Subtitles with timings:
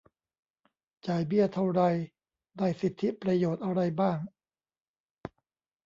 [1.07, 1.81] จ่ายเบี้ยเท่าไร
[2.57, 4.17] ได้สิทธิประโยชน์อะไรบ้าง